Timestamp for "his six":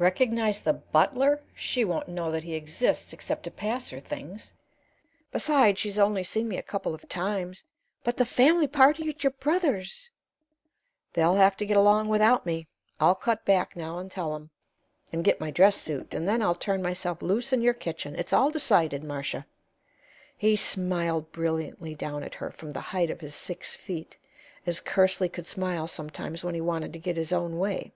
23.20-23.76